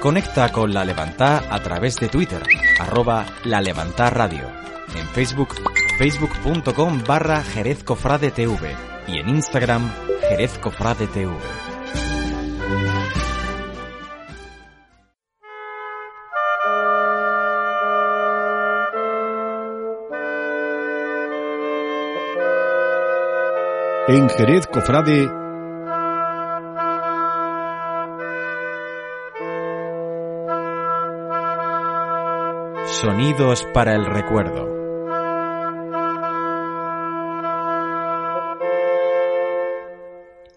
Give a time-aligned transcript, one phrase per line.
[0.00, 2.40] Conecta con La Levantá a través de Twitter,
[2.78, 4.44] arroba La Levantá Radio.
[4.94, 5.56] En Facebook,
[5.98, 8.76] facebook.com barra Jerez Cofrade TV.
[9.08, 9.90] Y en Instagram,
[10.28, 11.34] Jerez Cofrade TV.
[24.06, 25.47] En Jerez Cofrade
[33.00, 34.78] Sonidos para el recuerdo.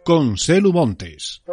[0.03, 1.43] con Celu Montes.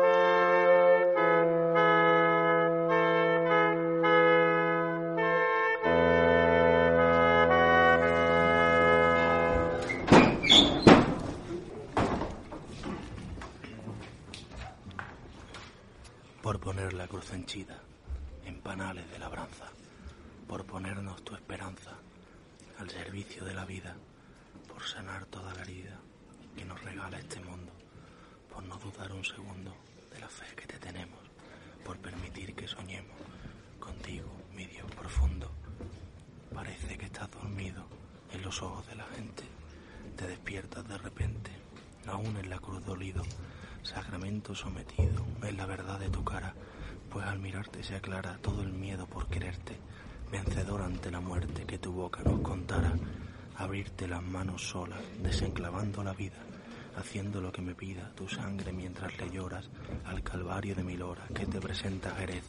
[57.09, 59.67] Haciendo lo que me pida tu sangre mientras le lloras
[60.05, 62.45] al calvario de mil horas que te presenta Jerez,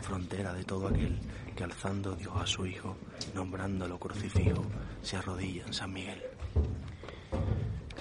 [0.00, 1.20] frontera de todo aquel
[1.54, 2.96] que alzando Dios a su Hijo,
[3.32, 4.64] nombrándolo crucifijo,
[5.02, 6.20] se arrodilla en San Miguel.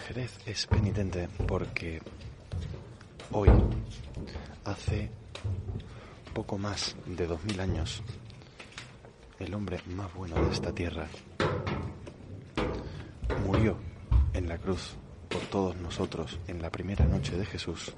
[0.07, 2.01] Jerez es penitente porque
[3.29, 3.49] hoy,
[4.65, 5.11] hace
[6.33, 8.01] poco más de dos mil años,
[9.37, 11.07] el hombre más bueno de esta tierra
[13.45, 13.77] murió
[14.33, 14.97] en la cruz
[15.31, 17.93] por todos nosotros en la primera noche de Jesús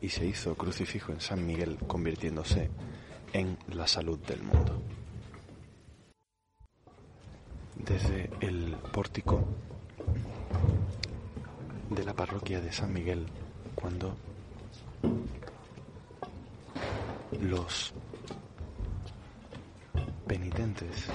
[0.00, 2.70] y se hizo crucifijo en San Miguel convirtiéndose
[3.32, 4.82] en la salud del mundo.
[7.76, 9.42] Desde el pórtico
[11.90, 13.26] de la parroquia de San Miguel,
[13.74, 14.14] cuando
[17.40, 17.94] los
[20.26, 21.06] penitentes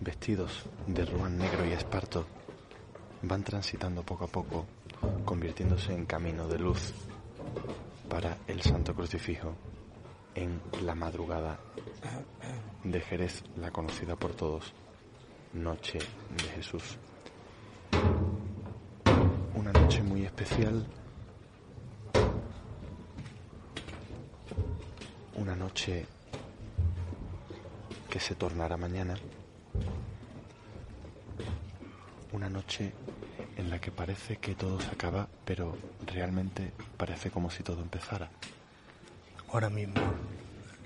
[0.00, 2.26] vestidos de ruán negro y esparto
[3.26, 4.66] van transitando poco a poco,
[5.24, 6.92] convirtiéndose en camino de luz
[8.08, 9.54] para el Santo Crucifijo
[10.34, 11.58] en la madrugada
[12.84, 14.72] de Jerez, la conocida por todos,
[15.54, 16.98] Noche de Jesús.
[19.54, 20.86] Una noche muy especial,
[25.34, 26.06] una noche
[28.10, 29.16] que se tornará mañana,
[32.36, 32.92] una noche
[33.56, 35.74] en la que parece que todo se acaba, pero
[36.04, 38.28] realmente parece como si todo empezara.
[39.48, 40.02] Ahora mismo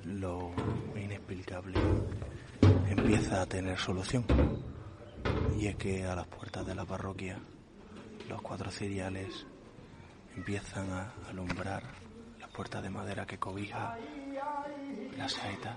[0.04, 0.52] lo
[0.94, 1.76] inexplicable
[2.88, 4.24] empieza a tener solución.
[5.58, 7.40] Y es que a las puertas de la parroquia
[8.28, 9.44] los cuatro ciriales
[10.36, 11.82] empiezan a alumbrar
[12.38, 13.98] las puertas de madera que cobija
[15.16, 15.76] la saeta.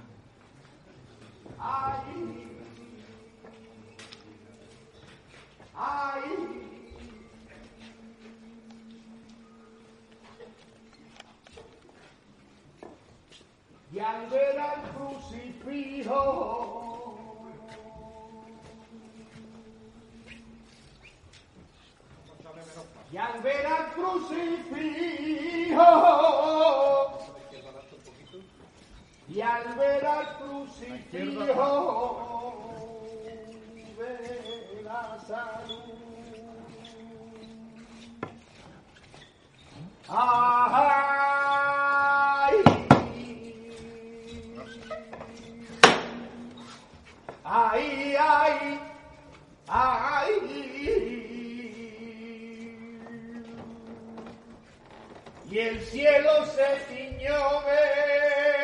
[13.93, 16.09] Y al ver al crucifijo.
[23.11, 24.63] Y al ver al crucifijo.
[29.29, 31.83] Y al ver al crucifijo
[55.53, 58.62] Y el cielo se ciñó de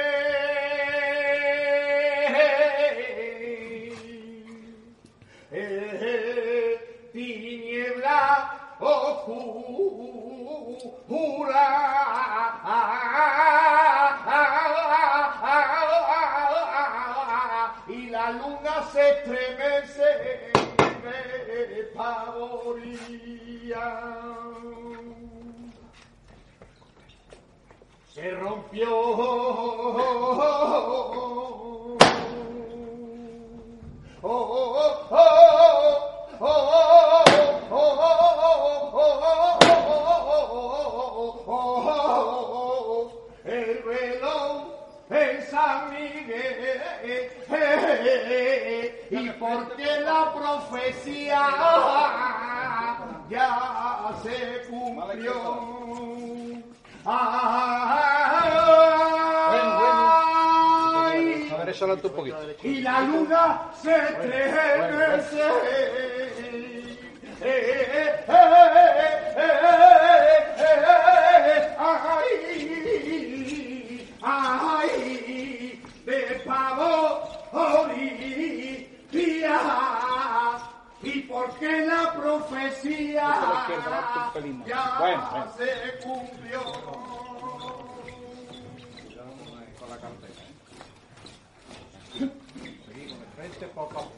[92.13, 94.11] Seguimos de frente poco a poco.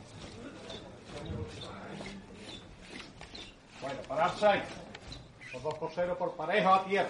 [3.82, 4.62] Bueno, pararse ahí.
[5.54, 7.10] Los dos coseros por pareja a tierra.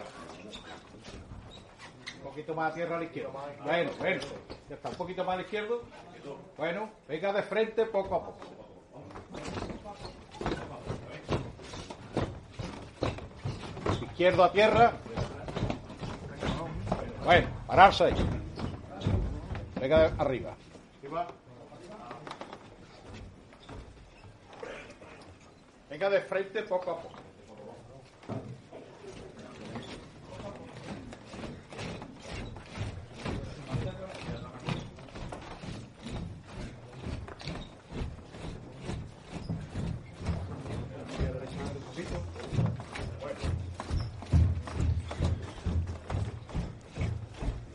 [2.18, 3.30] Un poquito más a tierra a la izquierda.
[3.64, 4.22] Bueno, bueno.
[4.70, 5.76] Ya está, un poquito más a la izquierda.
[6.58, 8.38] Bueno, venga de frente poco a poco.
[14.04, 14.94] Izquierdo a tierra.
[17.24, 18.16] Bueno, pararse ahí.
[19.82, 20.56] Venga arriba.
[25.90, 27.16] Venga de frente poco a poco.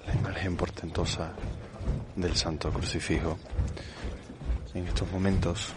[0.06, 1.34] La imagen portentosa
[2.16, 3.38] del Santo Crucifijo.
[4.74, 5.72] En estos momentos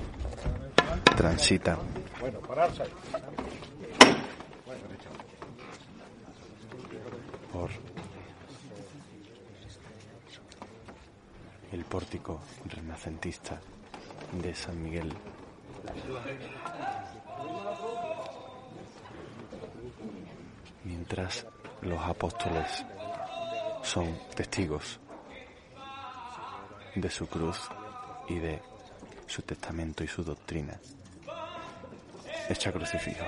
[1.15, 1.77] transita.
[7.51, 7.69] Por
[11.71, 13.59] el pórtico renacentista
[14.31, 15.13] de San Miguel.
[20.83, 21.45] Mientras
[21.81, 22.85] los apóstoles
[23.83, 24.99] son testigos
[26.95, 27.57] de su cruz
[28.27, 28.61] y de
[29.27, 30.79] su testamento y su doctrina
[32.49, 33.25] hecha crucifijo.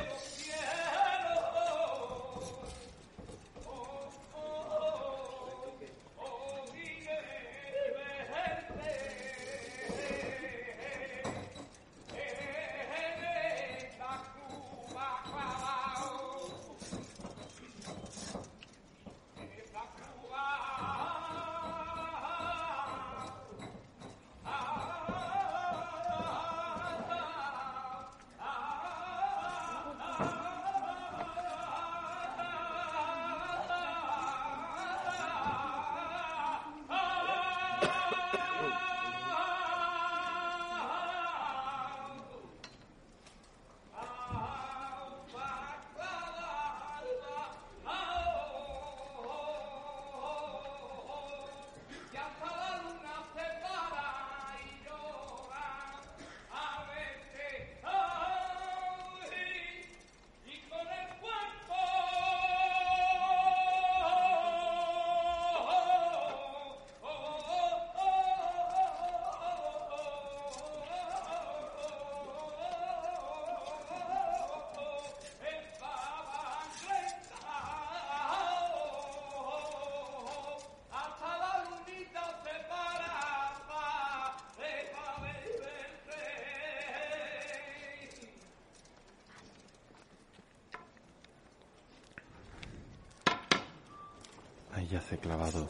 [94.81, 95.69] Ahí yace clavado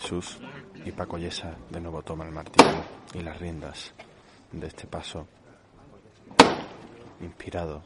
[0.00, 0.38] Jesús
[0.84, 2.82] y Paco Yesa de nuevo toma el martillo
[3.14, 3.92] y las riendas
[4.50, 5.28] de este paso
[7.20, 7.84] inspirado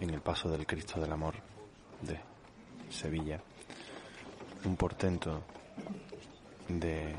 [0.00, 1.34] en el paso del Cristo del Amor
[2.00, 2.18] de
[2.88, 3.38] Sevilla,
[4.64, 5.42] un portento
[6.68, 7.16] de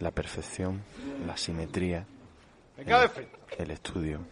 [0.00, 0.82] la perfección,
[1.24, 2.04] la simetría,
[2.78, 4.26] el, el estudio.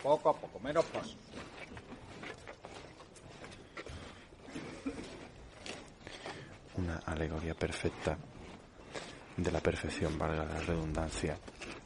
[0.00, 1.16] Poco a poco, menos paso.
[6.82, 8.16] una alegoría perfecta
[9.36, 11.36] de la perfección, valga la redundancia,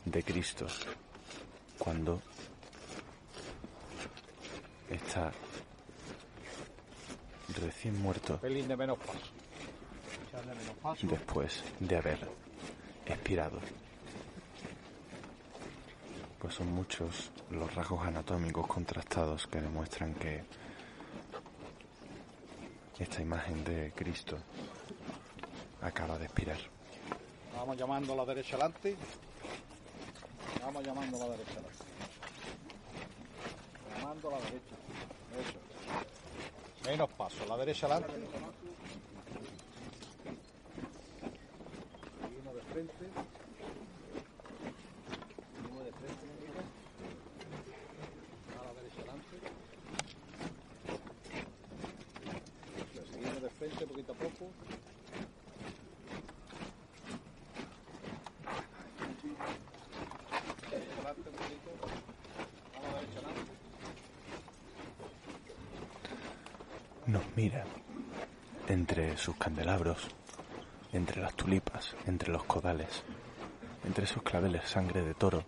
[0.07, 0.67] de Cristo,
[1.79, 2.23] cuando
[4.89, 5.33] está
[7.61, 8.41] recién muerto
[11.03, 12.29] después de haber
[13.05, 13.59] expirado.
[16.39, 20.45] Pues son muchos los rasgos anatómicos contrastados que demuestran que
[22.99, 24.39] esta imagen de Cristo
[25.89, 26.59] acaba de expirar.
[27.55, 28.97] Vamos llamando a la derecha adelante.
[30.63, 31.85] Vamos llamando a la derecha adelante.
[33.97, 34.75] Llamando a la derecha.
[35.41, 35.59] Eso.
[36.91, 38.13] Menos paso, la derecha adelante.
[42.57, 43.05] De frente.
[45.63, 46.63] Y uno de frente, Enrique.
[48.59, 49.37] A la derecha adelante.
[52.77, 54.51] Eso, Seguimos de frente poquito a poco.
[60.67, 61.71] Adelante un poquito.
[62.75, 63.53] A la derecha adelante.
[67.07, 67.65] Nos mira
[68.69, 69.99] entre sus candelabros,
[70.93, 73.03] entre las tulipas, entre los codales,
[73.85, 75.43] entre esos claveles sangre de toro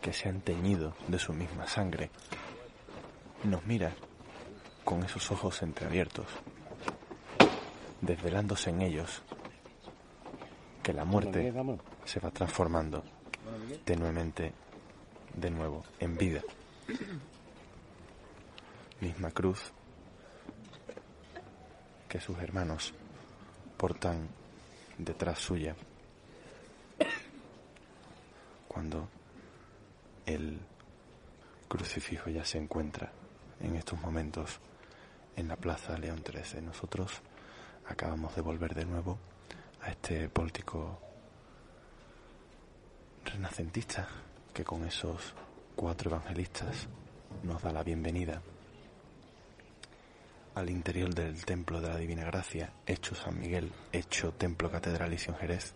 [0.00, 2.10] que se han teñido de su misma sangre.
[3.42, 3.92] Nos mira
[4.84, 6.26] con esos ojos entreabiertos,
[8.00, 9.22] desvelándose en ellos
[10.84, 11.52] que la muerte
[12.04, 13.02] se va transformando
[13.84, 14.52] tenuemente
[15.34, 16.42] de nuevo en vida.
[19.00, 19.72] Misma cruz
[22.12, 22.92] que sus hermanos
[23.78, 24.28] portan
[24.98, 25.74] detrás suya
[28.68, 29.08] cuando
[30.26, 30.60] el
[31.68, 33.10] crucifijo ya se encuentra
[33.60, 34.60] en estos momentos
[35.36, 36.60] en la plaza León XIII.
[36.60, 37.22] Nosotros
[37.86, 39.18] acabamos de volver de nuevo
[39.80, 41.00] a este pórtico
[43.24, 44.06] renacentista
[44.52, 45.32] que con esos
[45.74, 46.88] cuatro evangelistas
[47.42, 48.42] nos da la bienvenida
[50.54, 55.38] al interior del templo de la Divina Gracia, hecho San Miguel, hecho templo catedralicio en
[55.38, 55.74] Jerez.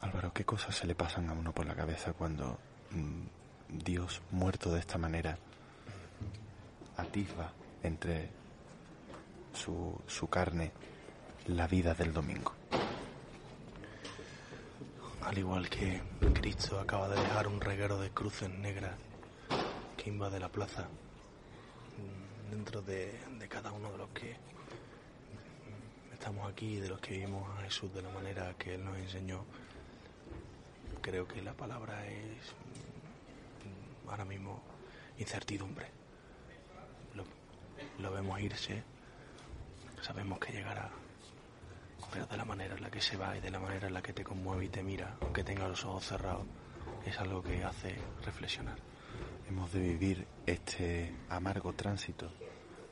[0.00, 2.58] Álvaro, ¿qué cosas se le pasan a uno por la cabeza cuando
[2.90, 5.38] mm, Dios, muerto de esta manera,
[6.96, 8.28] atisba entre
[9.52, 10.72] su, su carne
[11.46, 12.52] la vida del domingo?
[15.22, 16.00] Al igual que
[16.34, 18.94] Cristo acaba de dejar un reguero de cruces negras
[19.96, 20.88] que invade la plaza,
[22.50, 24.36] dentro de, de cada uno de los que
[26.12, 29.44] estamos aquí, de los que vivimos a Jesús de la manera que Él nos enseñó,
[31.00, 32.54] creo que la palabra es
[34.08, 34.60] ahora mismo
[35.18, 35.86] incertidumbre.
[37.14, 37.24] Lo,
[38.02, 38.82] lo vemos irse,
[40.02, 40.90] sabemos que llegará,
[42.12, 44.02] pero de la manera en la que se va y de la manera en la
[44.02, 46.46] que te conmueve y te mira, aunque tenga los ojos cerrados,
[47.06, 48.76] es algo que hace reflexionar.
[49.48, 52.30] Hemos de vivir este amargo tránsito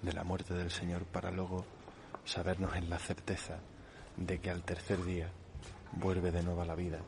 [0.01, 1.67] de la muerte del Señor para luego
[2.25, 3.59] sabernos en la certeza
[4.17, 5.29] de que al tercer día
[5.93, 6.99] vuelve de nuevo a la vida,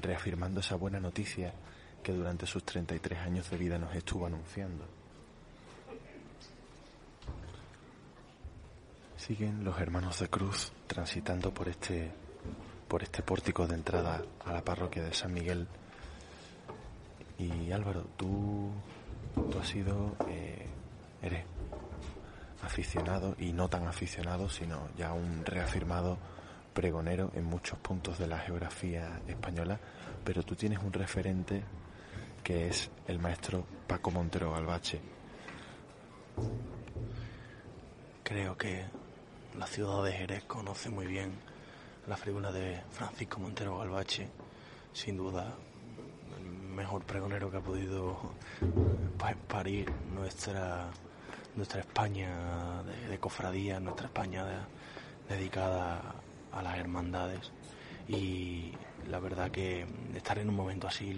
[0.00, 1.52] reafirmando esa buena noticia
[2.02, 4.86] que durante sus 33 años de vida nos estuvo anunciando.
[9.18, 12.12] Siguen los hermanos de Cruz transitando por este
[12.88, 15.66] por este pórtico de entrada a la parroquia de San Miguel.
[17.44, 18.70] Y Álvaro, tú,
[19.34, 20.66] tú has sido, eh,
[21.20, 21.44] eres
[22.62, 26.16] aficionado y no tan aficionado, sino ya un reafirmado
[26.72, 29.78] pregonero en muchos puntos de la geografía española,
[30.24, 31.62] pero tú tienes un referente
[32.42, 35.00] que es el maestro Paco Montero Galvache.
[38.22, 38.84] Creo que
[39.58, 41.32] la ciudad de Jerez conoce muy bien
[42.06, 44.30] la figura de Francisco Montero Galvache,
[44.94, 45.54] sin duda
[46.74, 48.16] mejor pregonero que ha podido
[49.18, 50.88] pues, parir nuestra
[51.56, 56.14] nuestra España de, de cofradía, nuestra España de- dedicada
[56.52, 57.52] a las hermandades.
[58.08, 58.72] Y
[59.08, 61.14] la verdad que estar en un momento así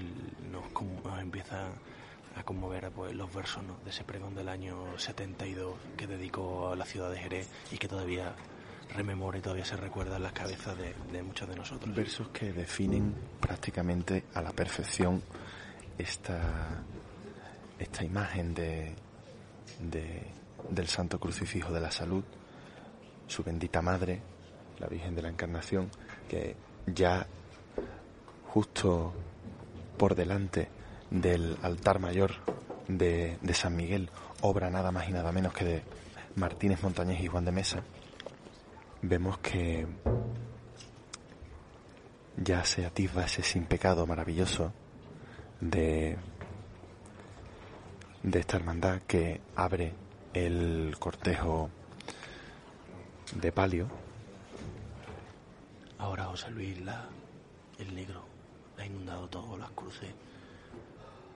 [0.51, 0.63] nos,
[1.05, 1.69] nos empieza
[2.37, 6.85] a conmover pues, los versos de ese pregón del año 72 que dedicó a la
[6.85, 8.35] ciudad de Jerez y que todavía
[8.95, 11.95] rememora y todavía se recuerda en las cabezas de, muchos de nosotros.
[11.95, 15.23] Versos que definen prácticamente a la perfección
[15.99, 16.83] esta,
[17.78, 18.95] esta imagen de-
[20.71, 22.25] del Santo Crucifijo de la Salud,
[23.26, 24.21] su bendita madre,
[24.78, 25.90] la Virgen de la Encarnación,
[26.28, 27.26] que ya
[28.49, 29.12] justo
[29.99, 30.69] por delante
[31.11, 32.33] del altar mayor
[32.88, 34.11] de, de San Miguel,
[34.43, 35.83] obra nada más y nada menos que de
[36.37, 37.83] Martínez Montañés y Juan de Mesa,
[39.09, 39.87] vemos que
[42.37, 44.73] ya se atisba ese sin pecado maravilloso
[45.61, 46.17] de,
[48.23, 49.93] de esta hermandad que abre
[50.35, 51.71] el cortejo
[53.35, 53.89] de palio.
[55.99, 57.07] Ahora José Luis, la,
[57.79, 58.23] el negro,
[58.79, 60.11] ha inundado todas las cruces.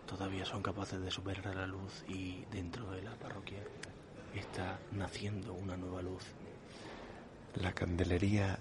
[0.06, 3.62] Todavía son capaces de superar la luz y dentro de la parroquia
[4.34, 6.24] está naciendo una nueva luz.
[7.56, 8.58] La candelería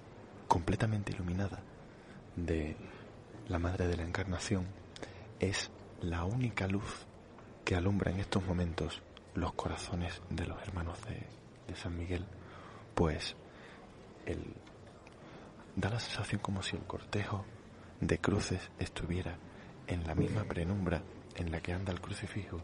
[0.47, 1.59] completamente iluminada
[2.35, 2.75] de
[3.47, 4.65] la Madre de la Encarnación
[5.39, 5.69] es
[6.01, 7.05] la única luz
[7.65, 9.01] que alumbra en estos momentos
[9.35, 12.25] los corazones de los hermanos de, San Miguel,
[12.95, 13.35] pues
[14.25, 14.43] el,
[15.75, 17.45] da la sensación como si el cortejo
[18.01, 19.37] de cruces estuviera
[19.85, 21.03] en la misma penumbra
[21.35, 22.59] en la que anda el crucifijo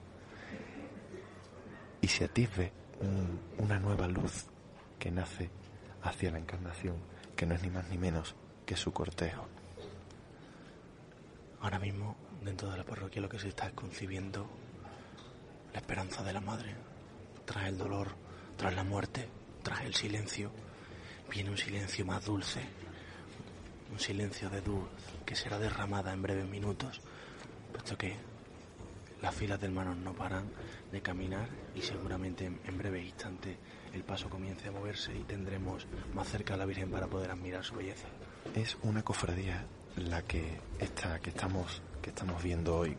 [2.02, 4.46] y se atisbe un- una nueva luz
[4.98, 5.50] que nace
[6.06, 6.98] hacia la encarnación,
[7.36, 8.36] que no es ni más ni menos
[8.66, 9.48] que su cortejo.
[11.62, 14.48] Ahora mismo, dentro de la parroquia, lo que se está es concibiendo
[15.74, 16.76] la esperanza de la madre.
[17.46, 18.10] Tras el dolor,
[18.58, 19.28] tras la muerte,
[19.64, 20.52] tras el silencio,
[21.30, 22.62] viene un silencio más dulce.
[23.92, 24.88] Un silencio de luz
[25.26, 27.02] que será derramada en breves minutos,
[27.72, 28.16] puesto que
[29.26, 30.46] las filas de hermanos no paran
[30.92, 33.58] de caminar y seguramente en, breves instantes
[33.92, 37.64] el paso comience a moverse y tendremos más cerca a la Virgen para poder admirar
[37.64, 38.08] su belleza.
[38.54, 39.66] Es una cofradía
[39.96, 42.96] la que está, que estamos, que estamos viendo hoy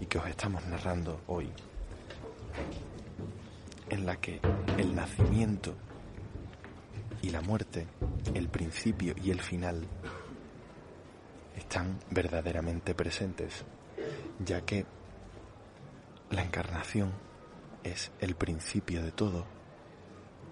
[0.00, 1.52] y que os estamos narrando hoy,
[3.90, 4.40] en la que
[4.78, 5.74] el nacimiento
[7.20, 7.86] y la muerte,
[8.32, 9.86] el principio y el final
[11.58, 13.66] están verdaderamente presentes,
[14.42, 14.86] ya que
[16.30, 17.12] la encarnación
[17.84, 19.46] es el principio de todo,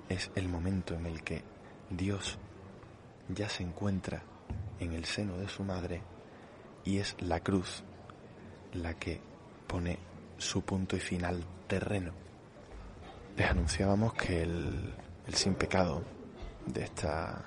[0.09, 1.43] es el momento en el que
[1.91, 2.39] Dios
[3.29, 4.23] ya se encuentra
[4.79, 6.03] en el seno de su madre
[6.85, 7.83] y es la cruz
[8.73, 9.21] la que
[9.67, 9.99] pone
[10.39, 12.13] su punto y final terreno.
[13.37, 14.95] Les anunciábamos que el,
[15.27, 16.05] el sin pecado
[16.67, 17.47] de esta,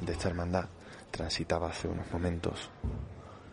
[0.00, 0.68] de esta hermandad
[1.10, 2.70] transitaba hace unos momentos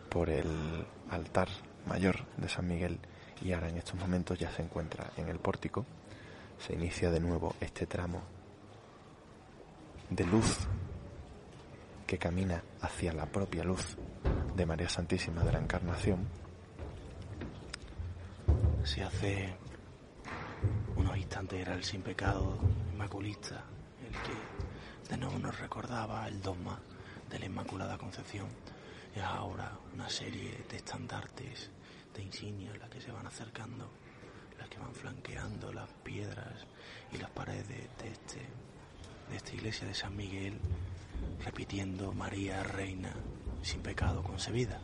[0.08, 1.48] por el altar
[1.86, 2.98] mayor de San Miguel
[3.42, 5.84] y ahora en estos momentos ya se encuentra en el pórtico.
[6.58, 8.22] Se inicia de nuevo este tramo
[10.10, 10.58] de luz
[12.06, 13.96] que camina hacia la propia luz
[14.54, 16.26] de María Santísima de la Encarnación.
[18.84, 19.54] Si hace
[20.96, 22.56] unos instantes era el sin pecado
[22.92, 23.64] inmaculista
[24.06, 26.80] el que de nuevo nos recordaba el dogma
[27.30, 28.48] de la Inmaculada Concepción.
[29.14, 31.70] Y ahora una serie de estandartes,
[32.16, 33.88] de insignias, las que se van acercando,
[34.58, 36.66] las que van flanqueando las piedras
[37.12, 38.40] y las paredes de, este,
[39.30, 40.58] de esta iglesia de San Miguel,
[41.44, 43.12] repitiendo María Reina
[43.62, 44.80] sin pecado concebida.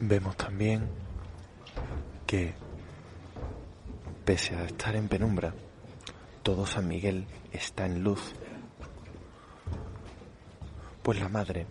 [0.00, 0.88] Vemos también
[2.26, 2.54] que,
[4.24, 5.54] pese a estar en penumbra,
[6.42, 8.34] todo San Miguel está en luz,
[11.02, 11.66] pues la Madre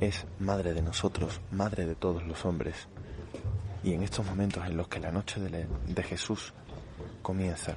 [0.00, 2.88] es Madre de nosotros, Madre de todos los hombres,
[3.82, 6.52] y en estos momentos en los que la noche de, Jesús
[7.22, 7.76] comienza,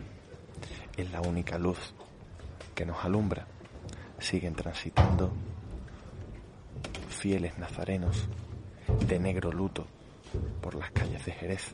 [0.98, 1.94] es la única luz
[2.76, 3.48] que nos alumbra.
[4.18, 5.32] Siguen transitando
[7.10, 8.28] fieles nazarenos
[9.08, 9.86] de negro luto
[10.62, 11.74] por las calles de Jerez.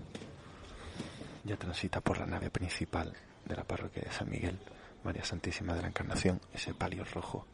[1.43, 3.13] Ya transita por la nave principal
[3.45, 4.59] de la parroquia de San Miguel,
[5.03, 7.47] María Santísima de la Encarnación, ese palio rojo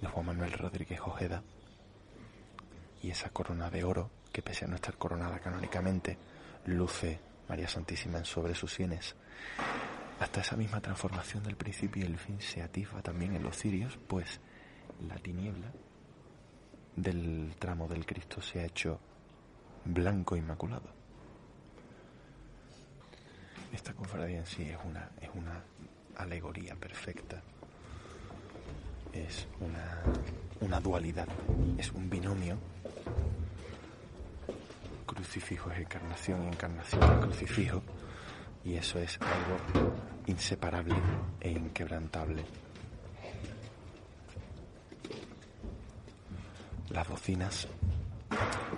[0.00, 1.42] de Juan Manuel Rodríguez Ojeda
[3.04, 6.16] y esa corona de oro que pese a no estar coronada canónicamente,
[6.64, 9.14] luce María Santísima en sobre sus sienes.
[10.18, 13.98] Hasta esa misma transformación del principio y el fin se atisba también en los cirios,
[14.08, 14.40] pues
[15.06, 15.70] la tiniebla
[16.96, 18.98] del tramo del Cristo se ha hecho
[19.84, 20.88] blanco inmaculado.
[23.70, 25.62] Esta cofradía en sí es una, es una
[26.16, 27.42] alegoría perfecta.
[29.12, 30.02] Es una,
[30.64, 31.28] una dualidad,
[31.76, 32.56] es un binomio.
[35.04, 37.82] Crucifijo es encarnación encarnación es crucifijo.
[38.64, 39.92] Y eso es algo
[40.26, 40.94] inseparable
[41.40, 42.44] e inquebrantable.
[46.88, 47.68] Las bocinas,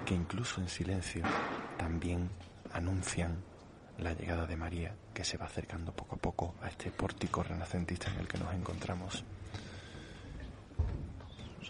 [0.05, 1.25] que incluso en silencio
[1.79, 2.29] también
[2.73, 3.37] anuncian
[3.99, 8.11] la llegada de María, que se va acercando poco a poco a este pórtico renacentista
[8.11, 9.25] en el que nos encontramos.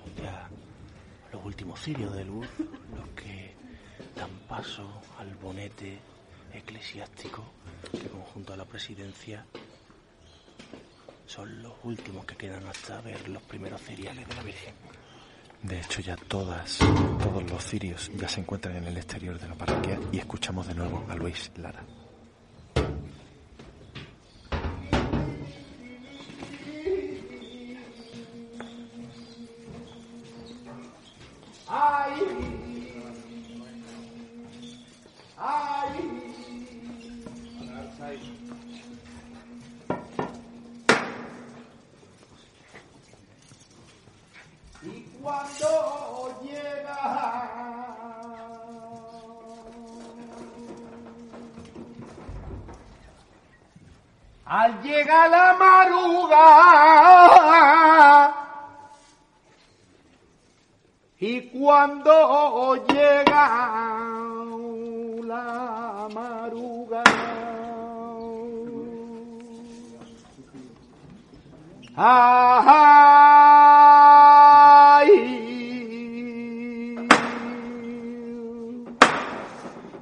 [0.07, 0.49] Son ya
[1.33, 3.55] los últimos cirios de luz los que
[4.15, 5.99] dan paso al bonete
[6.53, 7.45] eclesiástico
[7.93, 9.45] que conjunto a la presidencia
[11.27, 14.75] son los últimos que quedan hasta ver los primeros cereales de la Virgen.
[15.63, 19.55] De hecho, ya todas, todos los cirios ya se encuentran en el exterior de la
[19.55, 21.85] parroquia y escuchamos de nuevo a Luis Lara.
[54.67, 56.47] Al llegar la maruga
[61.21, 63.45] y cuando llega
[65.23, 67.05] la maruga,
[71.97, 73.11] ay,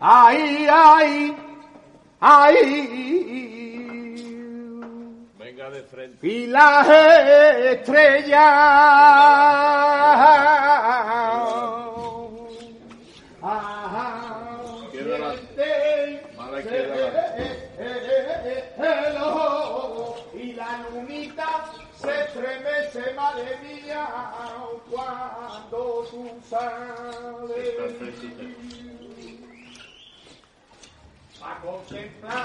[0.01, 0.37] ay,
[0.91, 1.37] ay,
[2.21, 3.64] ay.
[6.21, 8.39] Y las estrellas.
[20.35, 21.65] Y la lunita
[21.99, 24.07] se estremece, madre mía,
[24.91, 27.95] cuando tú sales
[31.43, 32.45] a contemplar.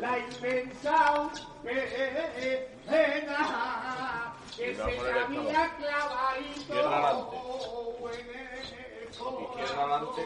[0.00, 1.30] La inmensa
[1.62, 3.38] pena
[4.56, 6.74] que se había clavadito
[9.40, 10.22] Izquierda adelante.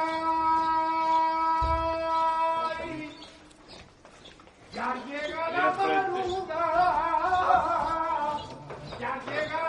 [4.72, 7.25] Ya llega la madrugada,
[8.98, 9.66] ya llega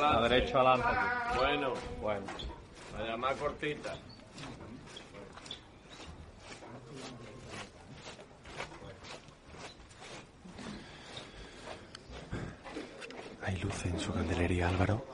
[0.00, 0.88] la derecha adelante.
[1.36, 2.57] Bueno, Bueno.
[2.98, 3.94] La llamada cortita.
[13.42, 15.04] Hay luz en su candelería, Álvaro.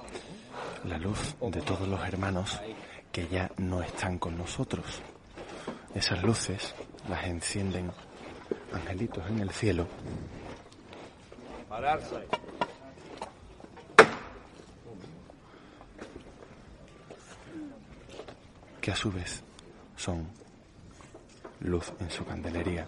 [0.85, 2.61] La luz de todos los hermanos
[3.13, 5.03] que ya no están con nosotros.
[5.95, 6.75] Esas luces
[7.09, 7.93] las encienden
[8.73, 9.87] angelitos en el cielo
[11.75, 12.29] Pararse.
[18.85, 19.43] Que a su vez
[19.97, 20.29] son
[21.61, 22.87] luz en su candelería.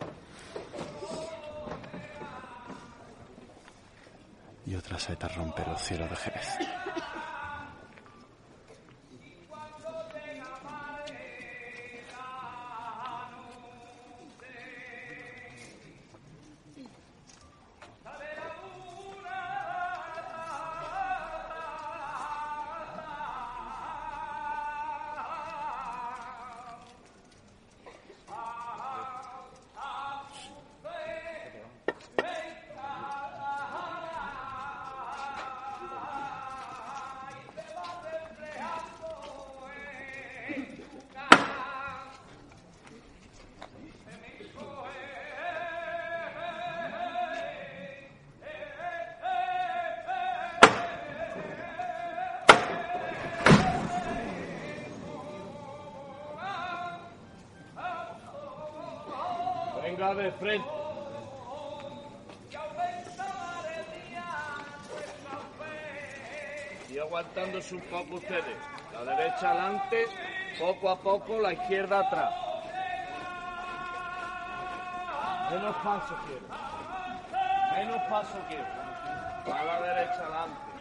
[4.66, 6.48] Y otra saeta rompe los cielos de Jerez.
[60.16, 60.68] De frente.
[66.88, 68.57] Y aguantándose un poco ustedes.
[68.92, 70.07] La derecha adelante,
[70.59, 72.35] poco a poco, la izquierda atrás.
[75.50, 76.46] Menos paso quiero.
[77.76, 79.57] Menos paso quiero.
[79.59, 80.76] A la derecha adelante.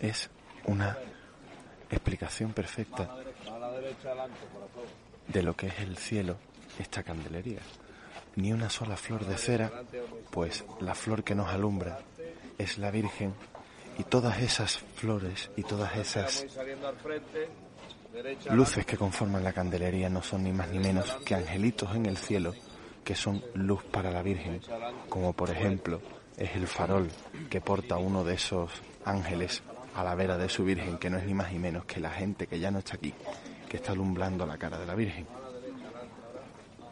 [0.00, 0.30] Es
[0.64, 0.96] una
[1.90, 3.16] explicación perfecta
[5.28, 6.36] de lo que es el cielo,
[6.78, 7.60] esta candelería.
[8.36, 9.70] Ni una sola flor de cera,
[10.30, 12.00] pues la flor que nos alumbra
[12.58, 13.34] es la Virgen
[13.98, 16.46] y todas esas flores y todas esas
[18.50, 22.16] luces que conforman la candelería no son ni más ni menos que angelitos en el
[22.16, 22.54] cielo
[23.04, 24.60] que son luz para la Virgen,
[25.08, 26.00] como por ejemplo
[26.36, 27.08] es el farol
[27.48, 28.70] que porta uno de esos
[29.04, 29.62] ángeles
[30.00, 32.10] a la vera de su Virgen, que no es ni más ni menos que la
[32.10, 33.12] gente que ya no está aquí,
[33.68, 35.26] que está alumbrando la cara de la Virgen.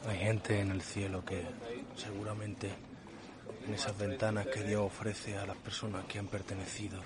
[0.06, 1.42] Hay gente en el cielo que
[1.96, 2.70] seguramente
[3.66, 7.00] en esas ventanas que Dios ofrece a las personas que han pertenecido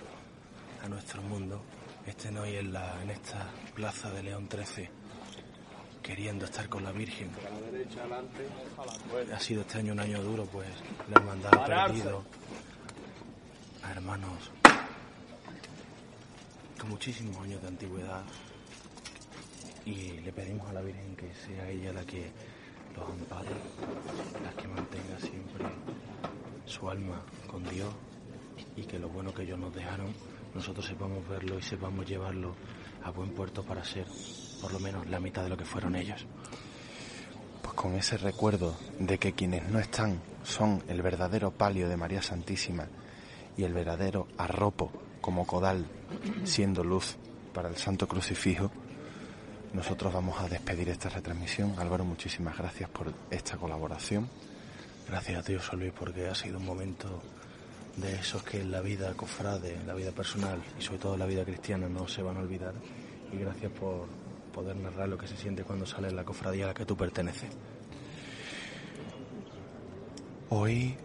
[0.85, 1.63] a nuestro mundo
[2.05, 4.91] estén hoy en, la, en esta plaza de León 13
[6.03, 7.31] queriendo estar con la Virgen.
[9.33, 10.67] Ha sido este año un año duro, pues
[11.09, 12.25] la hermandad ha perdido
[13.85, 14.51] a hermanos
[16.85, 18.23] muchísimos años de antigüedad
[19.85, 22.31] y le pedimos a la Virgen que sea ella la que
[22.97, 23.51] los ampare,
[24.43, 25.65] la que mantenga siempre
[26.67, 27.93] su alma con Dios
[28.77, 30.13] y que lo bueno que ellos nos dejaron
[30.55, 32.55] nosotros sepamos verlo y sepamos llevarlo
[33.05, 34.07] a buen puerto para ser
[34.61, 36.27] por lo menos la mitad de lo que fueron ellos.
[37.63, 42.21] Pues con ese recuerdo de que quienes no están son el verdadero palio de María
[42.21, 42.87] Santísima
[43.57, 44.93] y el verdadero arropo
[45.23, 45.87] como codal,
[46.45, 47.17] siendo luz
[47.55, 48.71] para el Santo Crucifijo,
[49.73, 51.75] nosotros vamos a despedir esta retransmisión.
[51.79, 54.29] Álvaro, muchísimas gracias por esta colaboración.
[55.09, 57.23] Gracias a Dios, José Luis, porque ha sido un momento
[57.97, 61.21] de esos que en la vida cofrade, en la vida personal y sobre todo en
[61.21, 62.75] la vida cristiana no se van a olvidar.
[63.33, 64.09] Y gracias por
[64.53, 66.97] poder narrar lo que se siente cuando sale en la cofradía a la que tú
[66.97, 67.51] perteneces.
[70.51, 70.97] Hoy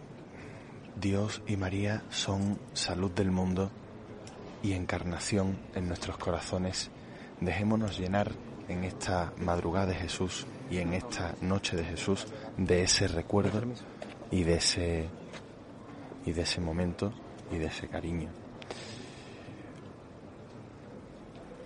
[1.00, 3.70] Dios y María son salud del mundo
[4.62, 6.90] y encarnación en nuestros corazones.
[7.40, 8.32] Dejémonos llenar
[8.68, 13.62] en esta madrugada de Jesús y en esta noche de Jesús de ese recuerdo
[14.30, 15.08] y de ese
[16.26, 17.12] y de ese momento
[17.50, 18.28] y de ese cariño.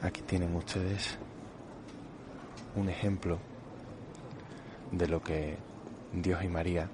[0.02, 1.18] Aquí tienen ustedes
[2.76, 3.38] un ejemplo
[4.90, 5.56] de lo que
[6.12, 6.88] Dios y María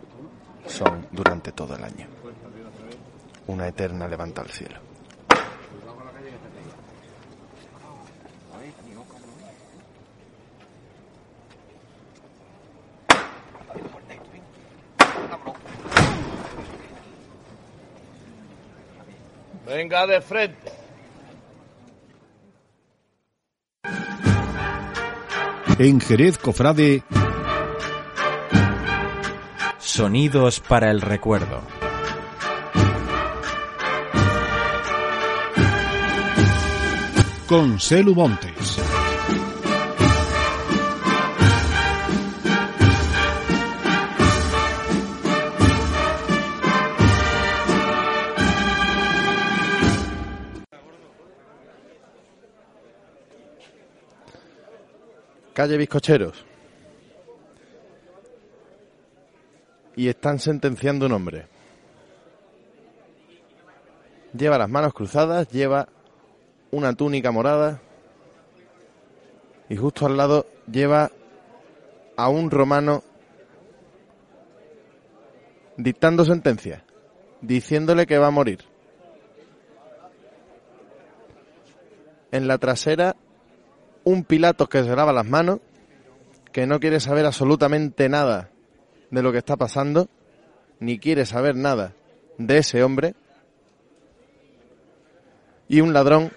[0.67, 2.07] son durante todo el año.
[3.47, 4.88] Una eterna levanta al cielo.
[19.67, 20.73] Venga de frente.
[25.79, 27.03] En Jerez Cofrade,
[29.79, 31.78] Sonidos para el recuerdo.
[37.49, 38.79] Con Selu Montes.
[55.55, 56.45] Calle Bizcocheros.
[59.97, 61.47] Y están sentenciando un hombre.
[64.35, 65.89] Lleva las manos cruzadas, lleva
[66.71, 67.81] una túnica morada
[69.69, 71.11] y justo al lado lleva
[72.17, 73.03] a un romano
[75.77, 76.85] dictando sentencia,
[77.41, 78.65] diciéndole que va a morir.
[82.33, 83.17] En la trasera
[84.05, 85.61] un Pilatos que se lava las manos,
[86.53, 88.51] que no quiere saber absolutamente nada
[89.11, 90.09] de lo que está pasando,
[90.81, 91.95] ni quiere saber nada
[92.39, 93.15] de ese hombre,
[95.69, 96.33] y un ladrón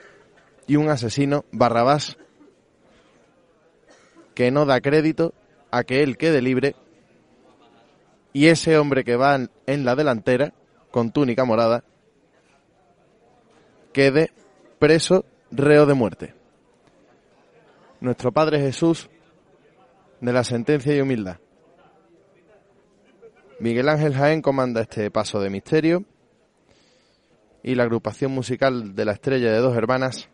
[0.68, 2.18] y un asesino, Barrabás,
[4.36, 5.34] que no da crédito
[5.72, 6.76] a que él quede libre,
[8.34, 10.54] y ese hombre que va en- la delantera,
[10.90, 11.84] con túnica morada,
[13.94, 14.32] quede
[14.80, 16.42] preso reo de muerte
[18.02, 19.10] nuestro Padre Jesús
[20.20, 21.38] de la sentencia y humildad.
[23.60, 26.04] Miguel Ángel Jaén comanda este paso de misterio
[27.62, 30.30] y la agrupación musical de la estrella de dos hermanas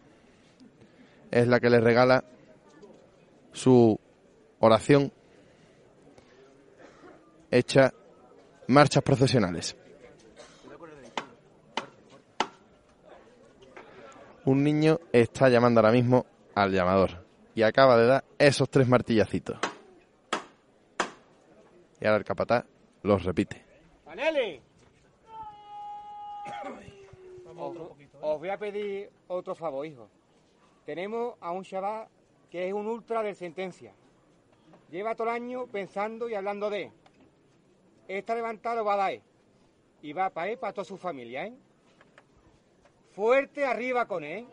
[1.31, 2.23] es la que le regala
[3.51, 3.99] su
[4.59, 5.11] oración
[7.51, 7.93] hecha
[8.67, 9.75] marchas procesionales.
[14.45, 19.57] Un niño está llamando ahora mismo al llamador y acaba de dar esos tres martillacitos.
[21.99, 22.65] Y ahora el capataz
[23.03, 23.65] los repite.
[24.05, 24.61] ¡Paneli!
[27.57, 27.77] Os,
[28.21, 30.07] os voy a pedir otro favor, hijo.
[30.87, 32.07] Tenemos a un chaval
[32.49, 33.91] que es un ultra de sentencia.
[34.89, 36.93] Lleva todo el año pensando y hablando de.
[38.07, 39.19] Está levantado va a dar.
[40.01, 41.53] Y va para él, para toda su familia, ¿eh?
[43.11, 44.47] Fuerte arriba con él.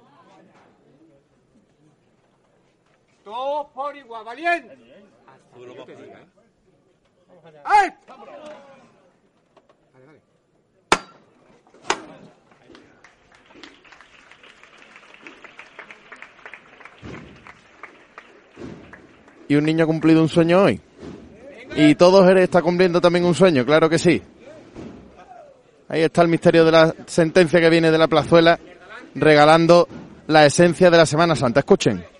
[3.22, 4.76] Todos por igual, valiente.
[5.28, 6.26] Hasta que yo te diga, ¿eh?
[7.64, 7.90] ¡Ay!
[19.48, 20.80] ¿Y un niño ha cumplido un sueño hoy?
[21.76, 23.64] ¿Y todos está cumpliendo también un sueño?
[23.64, 24.22] Claro que sí.
[25.88, 28.58] Ahí está el misterio de la sentencia que viene de la plazuela,
[29.14, 29.86] regalando
[30.28, 31.60] la esencia de la Semana Santa.
[31.60, 32.13] Escuchen.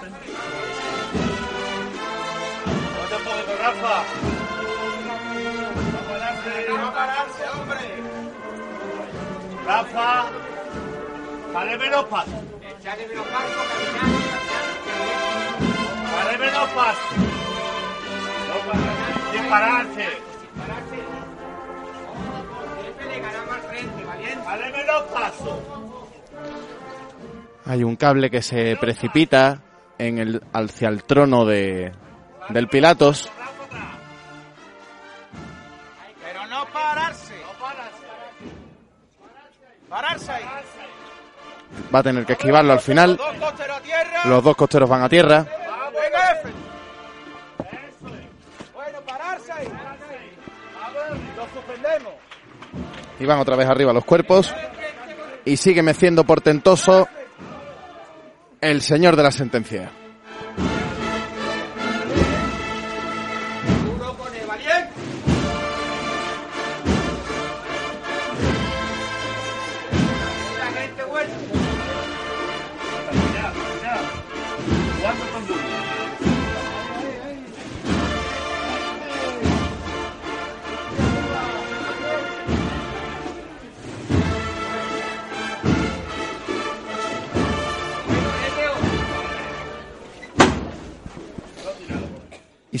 [0.00, 0.06] No
[3.08, 3.96] te puedo, Rafa.
[6.68, 7.84] No pararse, hombre.
[9.66, 10.10] Rafa,
[11.52, 12.42] dale menos paso.
[12.78, 14.18] Echale menos paso, caminando.
[16.16, 17.08] Dale menos paso.
[18.48, 20.08] No pararse.
[20.58, 20.98] Pararse.
[24.72, 25.52] Menos paso.
[27.66, 29.60] Hay un cable que se precipita
[30.00, 31.92] en el, hacia el trono de,
[32.48, 33.30] del Pilatos.
[36.22, 37.34] Pero no pararse.
[39.88, 40.32] Pararse.
[40.32, 40.44] Ahí.
[41.94, 43.20] Va a tener que esquivarlo al final.
[44.24, 45.46] Los dos costeros van a tierra.
[48.72, 49.68] Bueno, pararse ahí.
[51.36, 52.14] Lo suspendemos.
[53.18, 54.54] Y van otra vez arriba los cuerpos.
[55.44, 57.06] Y sigue meciendo portentoso
[58.60, 59.90] el señor de la sentencia.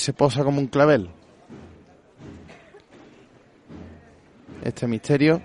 [0.00, 1.10] Se posa como un clavel.
[4.64, 5.40] Este misterio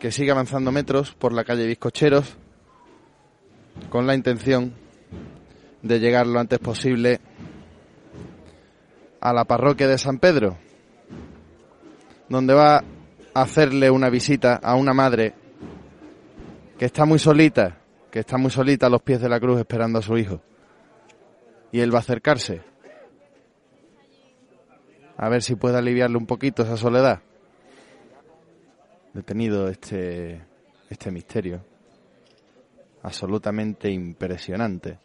[0.00, 2.36] que sigue avanzando metros por la calle Bizcocheros
[3.88, 4.74] con la intención
[5.82, 7.20] de llegar lo antes posible
[9.20, 10.58] a la parroquia de San Pedro,
[12.28, 15.34] donde va a hacerle una visita a una madre
[16.78, 17.78] que está muy solita,
[18.10, 20.40] que está muy solita a los pies de la cruz esperando a su hijo.
[21.70, 22.71] Y él va a acercarse
[25.16, 27.20] a ver si puede aliviarle un poquito esa soledad.
[29.12, 30.42] Detenido este,
[30.88, 31.64] este misterio,
[33.02, 34.98] absolutamente impresionante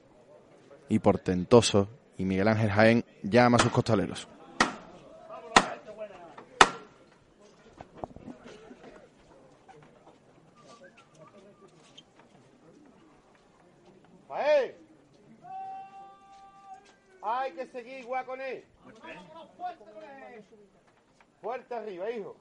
[0.89, 4.28] y portentoso, y Miguel Ángel Jaén llama a sus costaleros.
[14.30, 14.76] ¡Ahí!
[17.22, 18.64] Hay que seguir igual con él.
[21.41, 22.36] Fuerte arriba, hijo.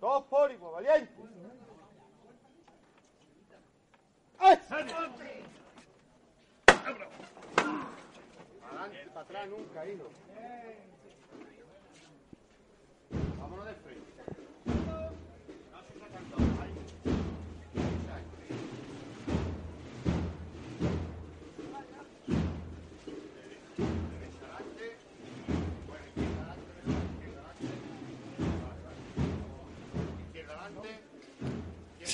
[0.00, 1.12] Todos por igual, valiente.
[4.38, 4.58] ¡Ay!
[4.68, 5.44] Adelante,
[9.14, 10.08] para atrás nunca, hijo.
[13.38, 14.04] Vámonos de frente.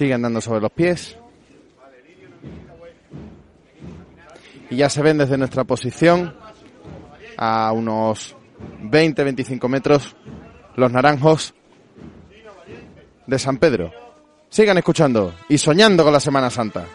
[0.00, 1.14] Sigue andando sobre los pies.
[4.70, 6.34] Y ya se ven desde nuestra posición
[7.36, 8.34] a unos
[8.80, 10.16] 20-25 metros
[10.76, 11.52] los naranjos
[13.26, 13.92] de San Pedro.
[14.48, 16.86] Sigan escuchando y soñando con la Semana Santa.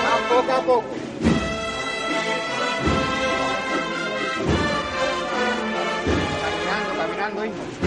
[0.03, 0.95] Vamos poco a poco.
[6.41, 7.86] Caminando, caminando, hijo.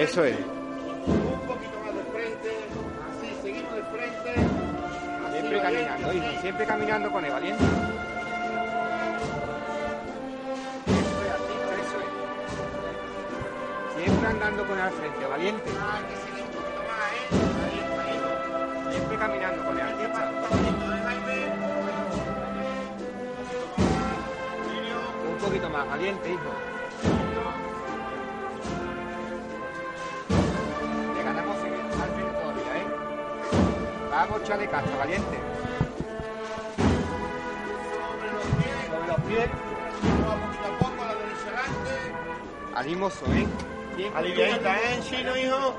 [0.00, 0.34] Eso es.
[0.34, 2.48] Un poquito más de frente,
[3.04, 4.30] así, seguimos de frente.
[4.30, 7.64] así, Siempre valiente, caminando, hijo, siempre caminando con el valiente.
[10.86, 12.08] Eso es así, eso es.
[14.02, 15.70] Siempre andando con él al frente, valiente.
[15.70, 17.28] Hay que seguir un poquito más, ¿eh?
[17.60, 17.76] Ahí,
[18.08, 18.16] ahí.
[18.94, 20.20] Siempre caminando con él al frente.
[25.30, 26.79] Un poquito más, valiente, hijo.
[34.20, 35.38] Vamos, chale casa, valiente.
[38.86, 42.74] Sobre los pies, Poquito a poco, la derecha adelante.
[42.74, 43.46] animoso, ¿eh?
[44.14, 45.74] Aliviadita, ¿eh, chino, hijo?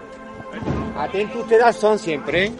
[0.97, 2.51] Atento usted al son siempre, ¿eh?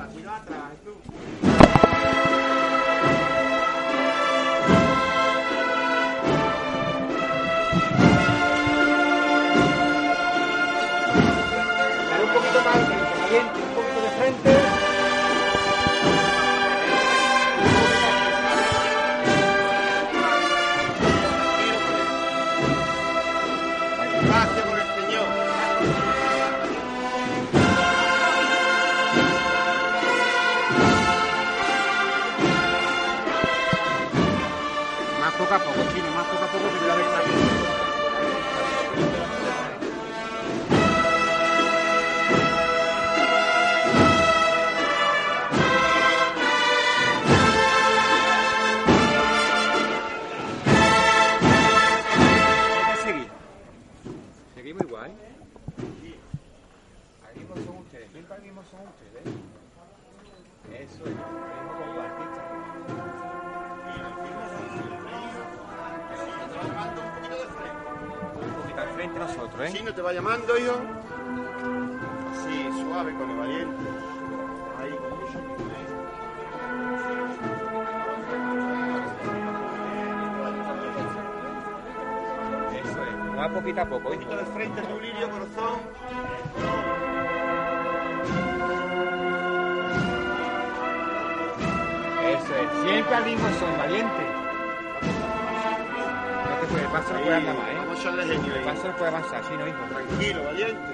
[99.16, 99.24] Ahí.
[99.24, 99.86] paso no puede avanzar, sí, no, hijo.
[99.90, 100.91] Tranquilo, valiente.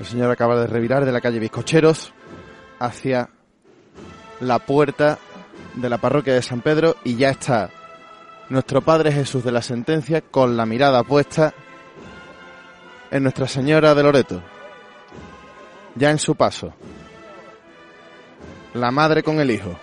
[0.00, 2.14] El señor acaba de revirar de la calle Bizcocheros
[2.78, 3.28] hacia
[4.40, 5.18] la puerta
[5.74, 7.68] de la parroquia de San Pedro y ya está
[8.48, 11.52] nuestro Padre Jesús de la Sentencia con la mirada puesta
[13.10, 14.42] en Nuestra Señora de Loreto.
[15.96, 16.72] Ya en su paso.
[18.72, 19.78] La madre con el hijo.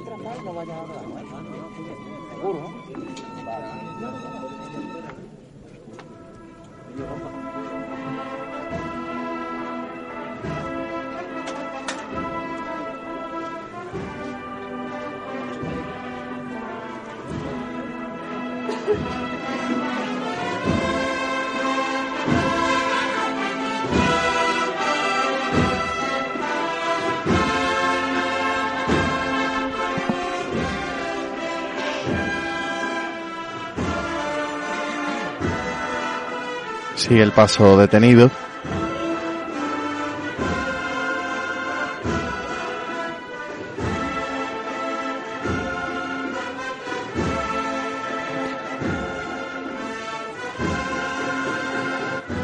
[0.00, 0.99] 你刚才干嘛去了？
[37.00, 38.30] Sigue el paso detenido.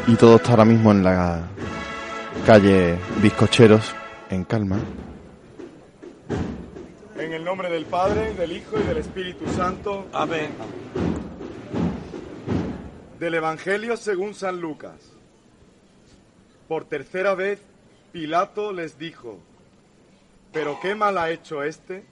[0.07, 1.43] Y todo está ahora mismo en la
[2.47, 3.93] calle Bizcocheros,
[4.31, 4.79] en calma.
[7.19, 10.07] En el nombre del Padre, del Hijo y del Espíritu Santo.
[10.11, 10.49] Amén.
[13.19, 15.11] Del Evangelio según San Lucas.
[16.67, 17.59] Por tercera vez,
[18.11, 19.39] Pilato les dijo,
[20.53, 22.03] ¿pero qué mal ha hecho este?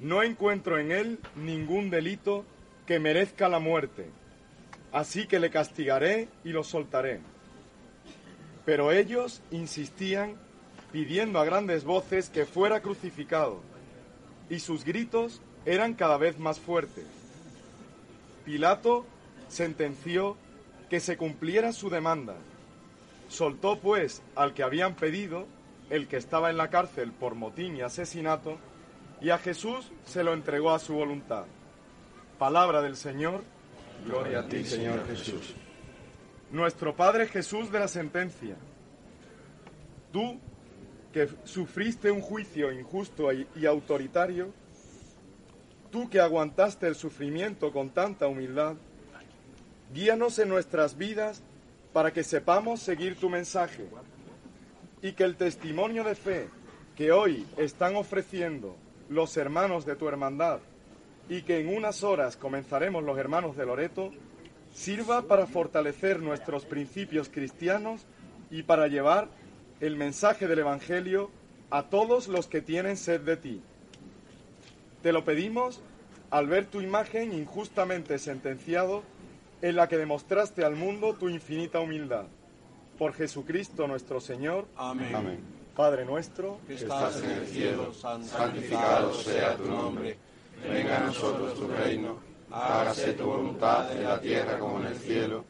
[0.00, 2.44] No encuentro en él ningún delito
[2.84, 4.10] que merezca la muerte,
[4.90, 7.20] así que le castigaré y lo soltaré.
[8.64, 10.34] Pero ellos insistían
[10.90, 13.60] pidiendo a grandes voces que fuera crucificado,
[14.50, 17.06] y sus gritos eran cada vez más fuertes.
[18.44, 19.06] Pilato
[19.52, 20.36] sentenció
[20.88, 22.34] que se cumpliera su demanda.
[23.28, 25.46] Soltó pues al que habían pedido,
[25.90, 28.58] el que estaba en la cárcel por motín y asesinato,
[29.20, 31.44] y a Jesús se lo entregó a su voluntad.
[32.38, 33.44] Palabra del Señor.
[34.06, 35.54] Gloria a ti, Señor Jesús.
[36.50, 38.56] Nuestro Padre Jesús de la sentencia.
[40.12, 40.40] Tú,
[41.12, 44.52] que sufriste un juicio injusto y, y autoritario,
[45.90, 48.76] tú que aguantaste el sufrimiento con tanta humildad,
[49.92, 51.42] guíanos en nuestras vidas
[51.92, 53.86] para que sepamos seguir tu mensaje
[55.02, 56.48] y que el testimonio de fe
[56.96, 58.76] que hoy están ofreciendo
[59.08, 60.60] los hermanos de tu hermandad
[61.28, 64.12] y que en unas horas comenzaremos los hermanos de Loreto,
[64.74, 68.06] sirva para fortalecer nuestros principios cristianos
[68.50, 69.28] y para llevar
[69.80, 71.30] el mensaje del Evangelio
[71.70, 73.62] a todos los que tienen sed de ti.
[75.02, 75.80] Te lo pedimos
[76.30, 79.02] al ver tu imagen injustamente sentenciado
[79.62, 82.26] en la que demostraste al mundo tu infinita humildad.
[82.98, 84.66] Por Jesucristo nuestro Señor.
[84.76, 85.14] Amén.
[85.14, 85.40] Amén.
[85.74, 90.18] Padre nuestro, Que estás en el cielo, santificado sea tu nombre.
[90.68, 92.18] Venga a nosotros tu reino.
[92.50, 95.44] Hágase tu voluntad en la tierra como en el cielo.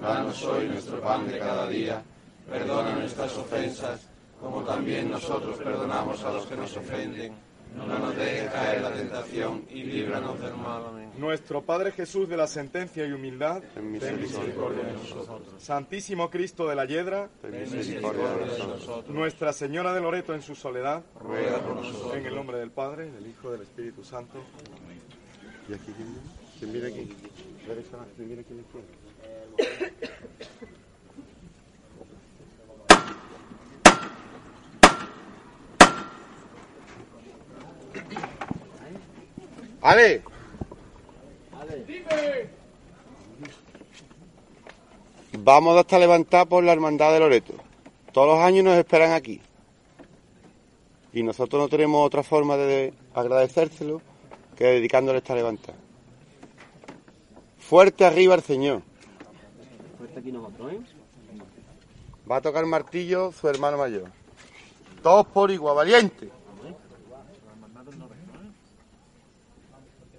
[0.00, 2.02] Danos hoy nuestro pan de cada día.
[2.48, 4.06] Perdona nuestras ofensas,
[4.40, 7.34] como también nosotros perdonamos a los que nos ofenden.
[7.76, 10.82] No nos dejes caer en la tentación y líbranos del mal.
[11.18, 15.62] Nuestro Padre Jesús de la sentencia y humildad, Ten misericordia de nosotros.
[15.62, 19.08] Santísimo Cristo de la Hiedra, Ten misericordia de nosotros.
[19.14, 22.14] Nuestra Señora de Loreto en su soledad, Ruega por nosotros.
[22.16, 24.38] en el nombre del Padre, del Hijo del Espíritu Santo.
[25.68, 26.20] ¿Y aquí quién viene?
[26.58, 27.16] ¿Quién viene aquí?
[28.16, 29.94] ¿Quién viene aquí izquierda?
[39.82, 40.22] Ale,
[45.44, 47.54] vamos a estar levantados por la hermandad de Loreto.
[48.12, 49.40] Todos los años nos esperan aquí.
[51.12, 54.00] Y nosotros no tenemos otra forma de agradecérselo
[54.56, 55.78] que dedicándole esta levantada.
[57.58, 58.82] Fuerte arriba el Señor.
[59.98, 60.80] Fuerte aquí nosotros, ¿eh?
[62.30, 64.10] Va a tocar martillo su hermano mayor.
[65.02, 66.30] Todos por igual, valiente.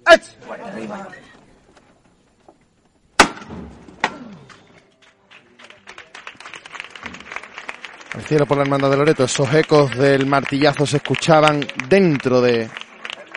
[0.08, 1.26] ¡Ech!
[8.16, 12.70] Al cielo por la hermandad de Loreto, esos ecos del martillazo se escuchaban dentro de,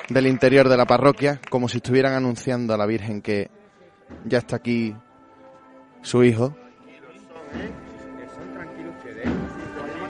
[0.09, 3.51] del interior de la parroquia, como si estuvieran anunciando a la Virgen que
[4.25, 4.95] ya está aquí
[6.01, 6.57] su hijo,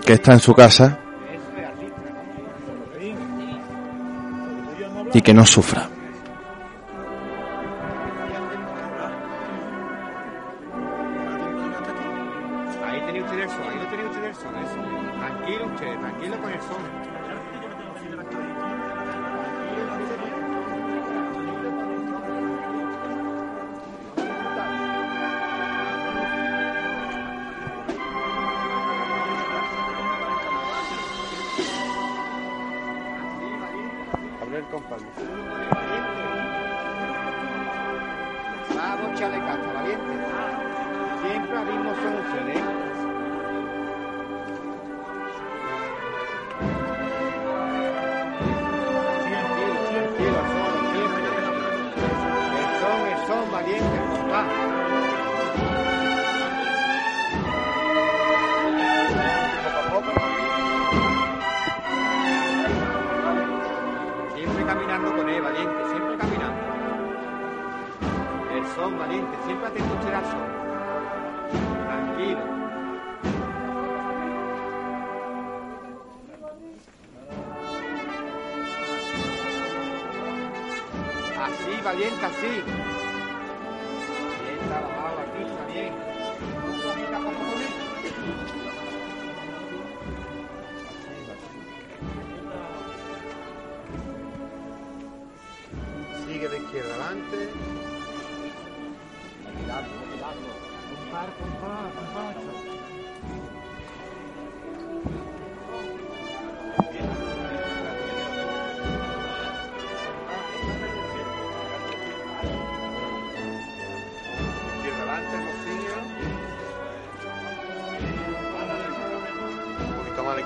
[0.05, 1.01] que está en su casa
[5.15, 5.98] y que no sufra.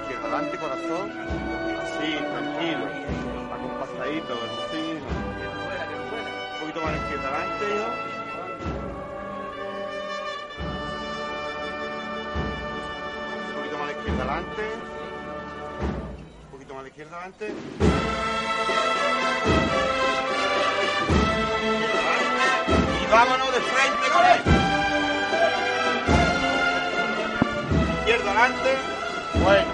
[0.03, 0.26] Izquierda.
[0.26, 1.12] Adelante, corazón.
[1.82, 2.84] Así, tranquilo.
[3.55, 4.34] Acompasadito,
[4.70, 4.82] sí.
[6.53, 7.28] Un poquito más izquierda.
[7.28, 7.66] Adelante.
[13.48, 14.22] Un poquito más izquierda.
[14.22, 14.64] Adelante.
[16.42, 17.16] Un poquito más a la izquierda.
[17.16, 17.46] Adelante.
[23.03, 24.40] Y vámonos de frente con él.
[28.00, 28.70] Izquierda adelante.
[29.42, 29.72] Bueno.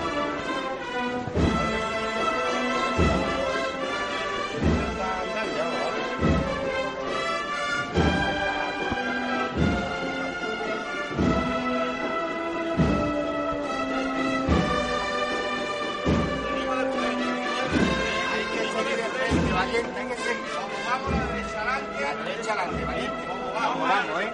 [24.09, 24.31] Vamos, ¿eh?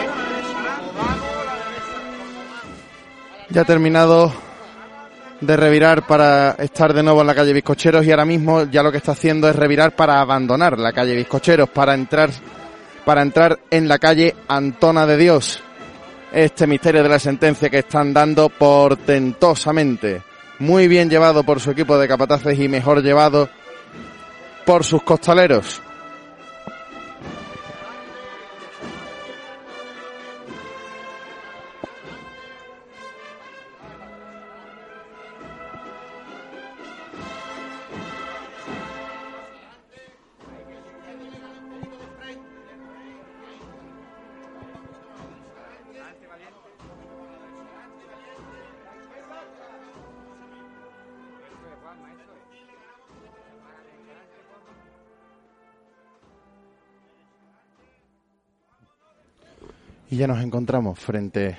[0.00, 0.08] ¿eh?
[3.50, 4.32] Ya ha terminado
[5.40, 8.90] de revirar para estar de nuevo en la calle Bizcocheros y ahora mismo ya lo
[8.90, 12.30] que está haciendo es revirar para abandonar la calle Bizcocheros, para entrar,
[13.04, 15.62] para entrar en la calle Antona de Dios.
[16.32, 20.22] Este misterio de la sentencia que están dando portentosamente.
[20.58, 23.48] Muy bien llevado por su equipo de capataces y mejor llevado
[24.66, 25.80] por sus costaleros.
[60.10, 61.58] Y ya nos encontramos frente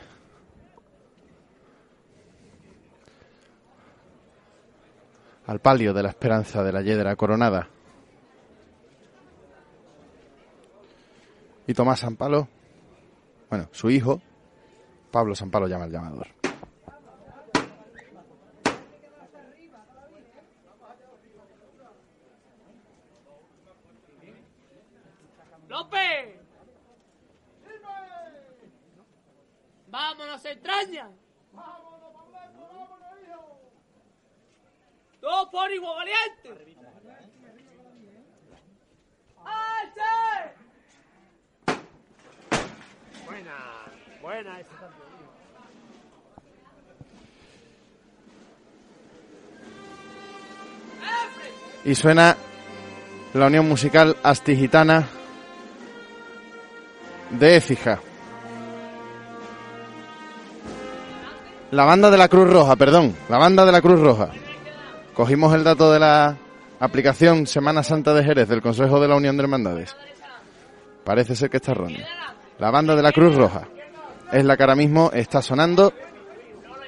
[5.45, 7.67] al palio de la esperanza de la Yedra coronada.
[11.67, 12.47] Y Tomás Sampalo,
[13.49, 14.19] bueno, su hijo,
[15.11, 16.38] Pablo Sampalo llama al llamador.
[30.49, 31.09] ¡Vámonos, entraña!
[35.21, 36.75] ¡Dos por igual valiente!
[39.45, 40.55] ¡Alce!
[43.25, 43.55] Buena,
[44.21, 45.09] buena esa también.
[51.85, 52.35] Y suena
[53.33, 55.07] la unión musical astigitana
[57.29, 58.01] de Écija.
[61.71, 64.29] La banda de la Cruz Roja, perdón, la banda de la Cruz Roja.
[65.13, 66.35] Cogimos el dato de la
[66.79, 69.95] aplicación Semana Santa de Jerez del Consejo de la Unión de Hermandades.
[71.03, 72.05] Parece ser que está erróneo.
[72.57, 73.67] La banda de la Cruz Roja
[74.31, 75.93] es la que ahora mismo está sonando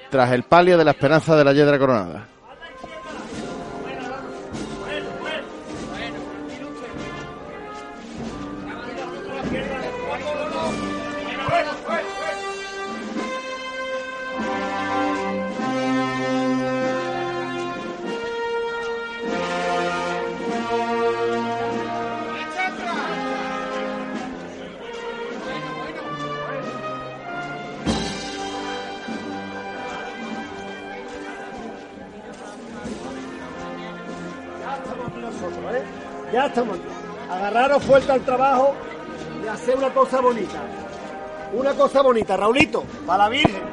[0.10, 2.28] tras el palio de la esperanza de la Yedra Coronada.
[37.30, 38.74] Agarraros fuerte al trabajo
[39.43, 40.62] y hacer una cosa bonita.
[41.54, 43.72] Una cosa bonita, Raulito, para la Virgen.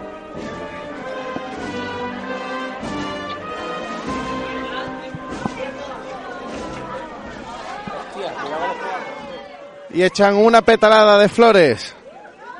[9.90, 11.94] y echan una petalada de flores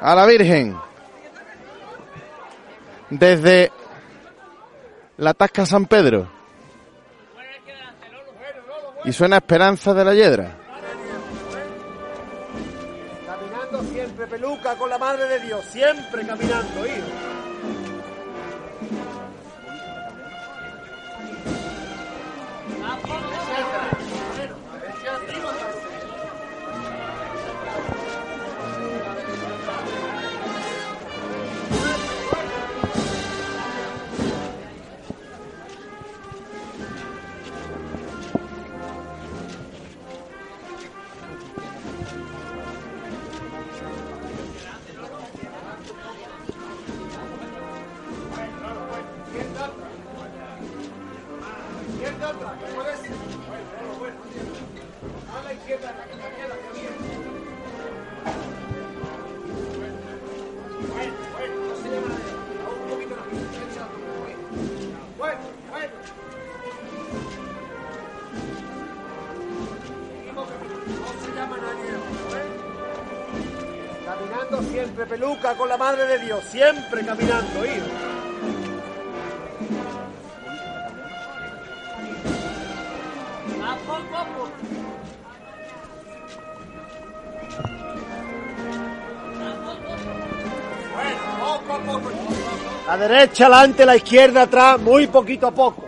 [0.01, 0.77] a la Virgen
[3.11, 3.71] desde
[5.19, 6.38] la Tasca San Pedro.
[9.05, 10.57] Y suena Esperanza de la Yedra.
[13.27, 15.65] Caminando siempre, peluca, con la madre de Dios.
[15.67, 17.38] Siempre caminando, hijo.
[75.37, 76.43] Con la madre de Dios.
[76.51, 77.87] Siempre caminando, hijo.
[92.87, 95.88] La derecha adelante, la izquierda atrás, muy poquito a poco.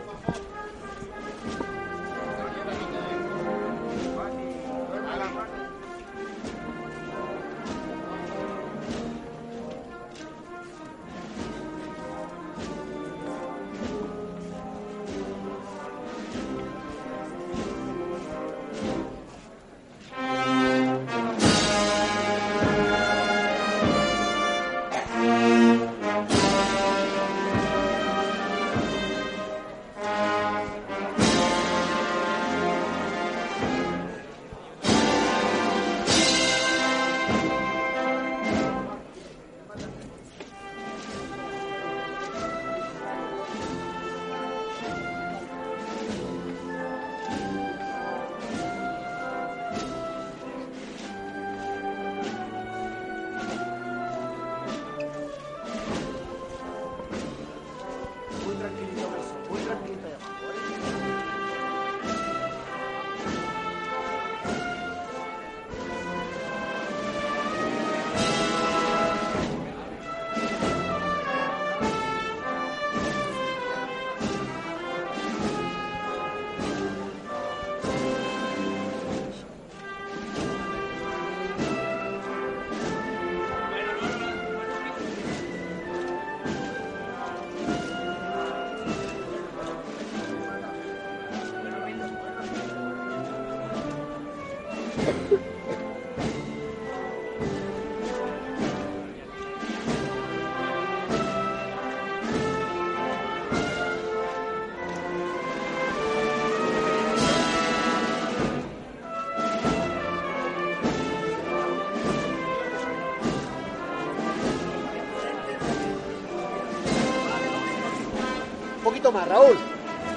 [119.11, 119.57] Poquito más, Raúl.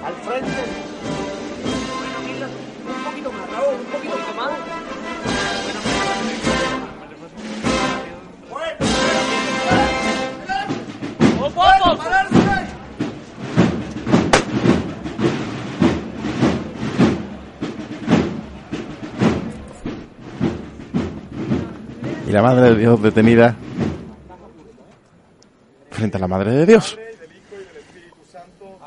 [0.05, 0.51] Al frente.
[2.85, 3.75] Un poquito más, Raúl.
[3.79, 4.51] Un poquito más.
[22.25, 23.55] Y la Madre de Dios detenida
[25.91, 26.97] frente a la Madre de Dios.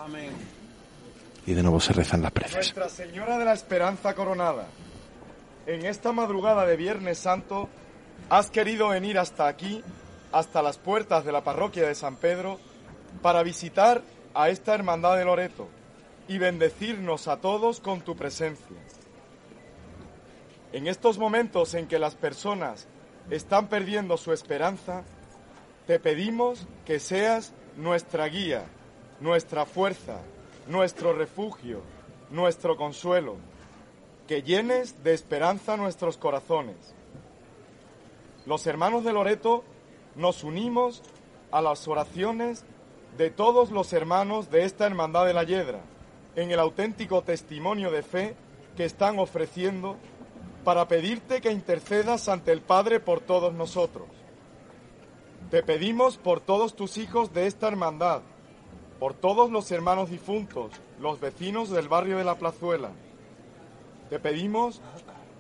[0.06, 0.30] Amén.
[1.46, 2.54] Y de nuevo se rezan las preces.
[2.54, 4.66] Nuestra Señora de la Esperanza Coronada,
[5.66, 7.68] en esta madrugada de Viernes Santo
[8.28, 9.82] has querido venir hasta aquí,
[10.32, 12.58] hasta las puertas de la parroquia de San Pedro,
[13.22, 14.02] para visitar
[14.34, 15.68] a esta hermandad de Loreto
[16.28, 18.76] y bendecirnos a todos con tu presencia.
[20.72, 22.88] En estos momentos en que las personas
[23.30, 25.04] están perdiendo su esperanza,
[25.86, 28.64] te pedimos que seas nuestra guía,
[29.20, 30.20] nuestra fuerza,
[30.66, 31.82] nuestro refugio,
[32.30, 33.36] nuestro consuelo,
[34.26, 36.76] que llenes de esperanza nuestros corazones.
[38.44, 39.64] Los hermanos de Loreto
[40.14, 41.02] nos unimos
[41.50, 42.64] a las oraciones
[43.16, 45.80] de todos los hermanos de esta Hermandad de la Yedra,
[46.34, 48.36] en el auténtico testimonio de fe
[48.76, 49.96] que están ofreciendo
[50.64, 54.06] para pedirte que intercedas ante el Padre por todos nosotros.
[55.50, 58.22] Te pedimos por todos tus hijos de esta hermandad,
[58.98, 62.90] por todos los hermanos difuntos, los vecinos del barrio de la Plazuela.
[64.10, 64.80] Te pedimos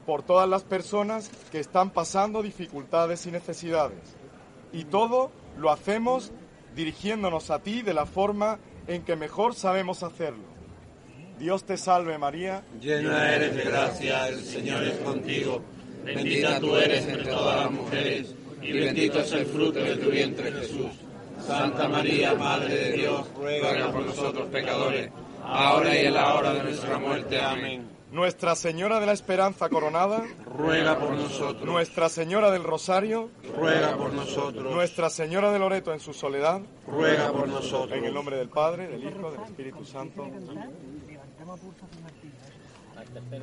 [0.04, 3.98] por todas las personas que están pasando dificultades y necesidades.
[4.72, 6.32] Y todo lo hacemos
[6.74, 10.44] dirigiéndonos a ti de la forma en que mejor sabemos hacerlo.
[11.38, 12.62] Dios te salve María.
[12.80, 15.60] Llena eres de gracia, el Señor es contigo.
[16.04, 20.52] Bendita tú eres entre todas las mujeres, y bendito es el fruto de tu vientre
[20.52, 21.05] Jesús.
[21.46, 25.10] Santa María, Madre de Dios, ruega por nosotros pecadores,
[25.44, 27.40] ahora y en la hora de nuestra muerte.
[27.40, 27.88] Amén.
[28.10, 31.64] Nuestra Señora de la Esperanza Coronada, Ruega por nosotros.
[31.64, 34.74] Nuestra Señora del Rosario, Ruega por nosotros.
[34.74, 37.96] Nuestra Señora de Loreto en su soledad, Ruega por nosotros.
[37.98, 40.24] En el nombre del Padre, del Hijo, del Espíritu Santo.
[40.24, 40.60] Martillo.
[42.96, 43.42] Al tercer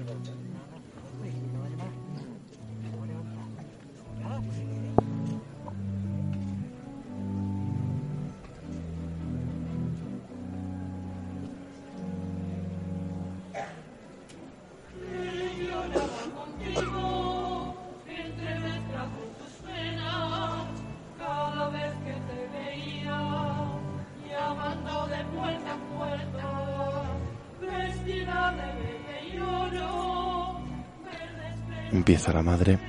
[31.94, 32.80] Empieza la madre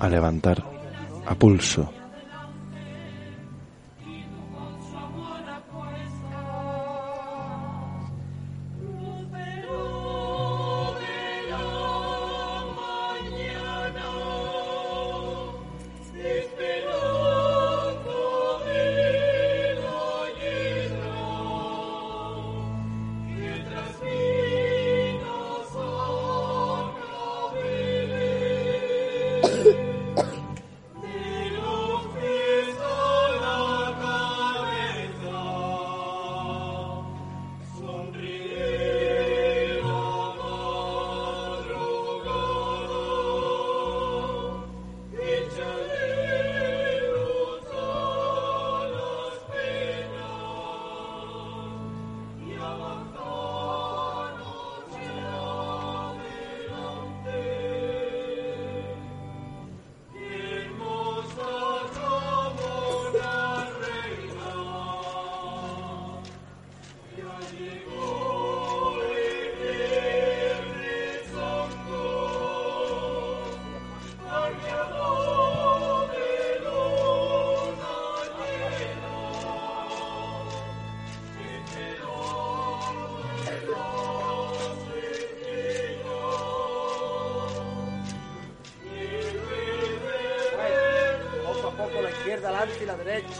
[0.00, 0.64] a levantar
[1.26, 1.92] a pulso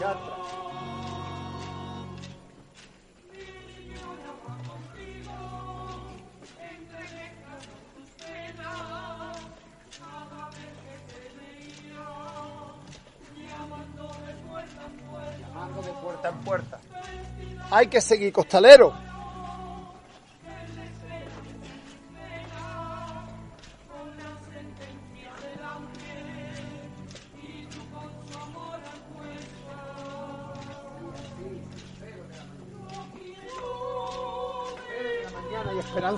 [0.05, 0.37] atrás.
[15.41, 16.81] Llamando de puerta en puerta.
[17.71, 19.06] Hay que seguir, costalero.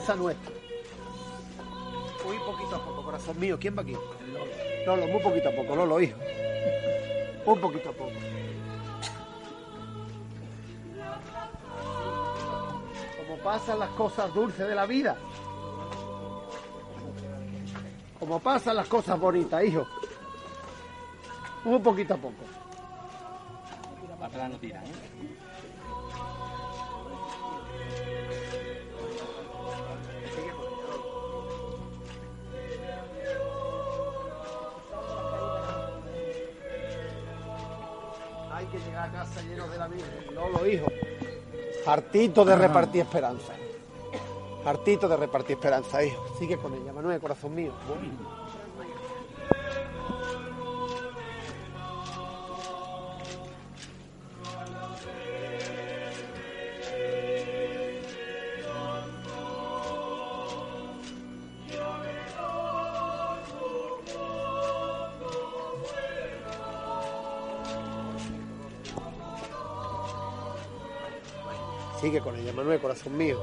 [0.09, 0.55] Esperanza nuestra.
[2.25, 3.59] Muy poquito a poco, corazón mío.
[3.61, 3.93] ¿Quién va aquí?
[3.93, 4.53] Lolo.
[4.87, 6.19] Lolo, muy poquito a poco, Lolo, hijo.
[7.47, 8.13] Un poquito a poco.
[13.19, 15.17] Como pasan las cosas dulces de la vida.
[18.19, 19.87] Como pasan las cosas bonitas, hijo.
[21.65, 22.45] Un poquito a poco.
[24.19, 25.38] Para atrás no tira, ¿eh?
[41.89, 43.55] Hartito de repartir esperanza.
[44.63, 46.23] Hartito de repartir esperanza, hijo.
[46.39, 47.73] Sigue con ella, Manuel, corazón mío.
[72.01, 73.39] Sigue con ella, Manuel, corazón mío.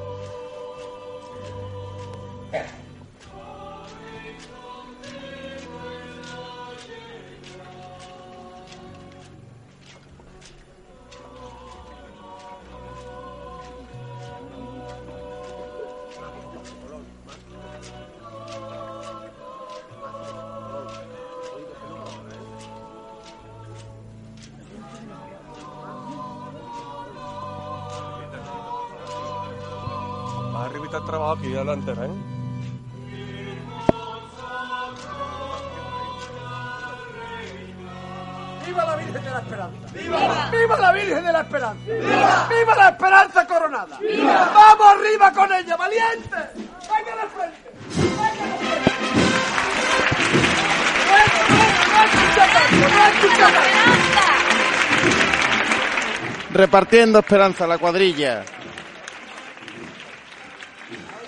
[56.75, 58.43] Repartiendo esperanza la cuadrilla.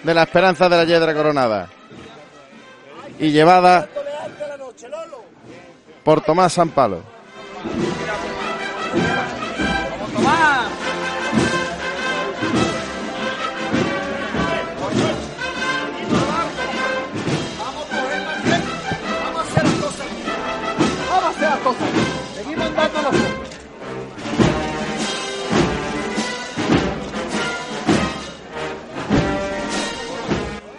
[0.04, 1.70] de la esperanza de la Yedra Coronada.
[3.18, 3.88] Y llevada
[6.04, 7.02] por Tomás Sampalo.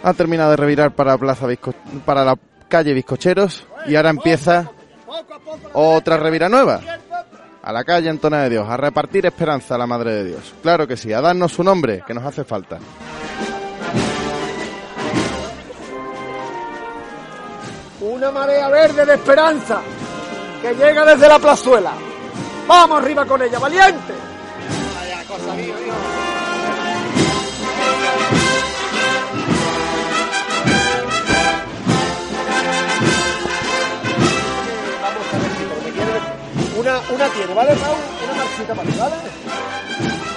[0.09, 1.45] Ha terminado de revirar para, Plaza
[2.03, 2.35] para la
[2.67, 4.71] calle Bizcocheros y ahora empieza
[5.73, 6.81] otra revira nueva.
[7.61, 10.55] A la calle Antona de Dios, a repartir esperanza a la Madre de Dios.
[10.63, 12.79] Claro que sí, a darnos su nombre, que nos hace falta.
[18.01, 19.79] Una marea verde de esperanza
[20.63, 21.91] que llega desde la plazuela.
[22.67, 24.13] Vamos arriba con ella, valiente.
[36.79, 37.97] Una, una tiene, ¿vale, Raúl?
[38.23, 40.28] Una marchita para ti, ¿vale?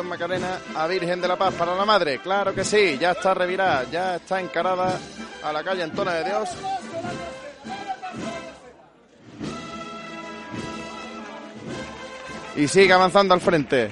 [0.00, 2.18] Macarena a Virgen de la Paz para la Madre.
[2.20, 4.98] Claro que sí, ya está revirada, ya está encarada
[5.42, 6.48] a la calle Antona de Dios.
[12.56, 13.90] Y sigue avanzando al frente.